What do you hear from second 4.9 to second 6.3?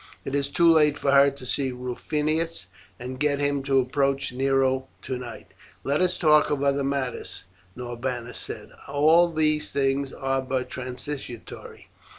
tonight." "Let us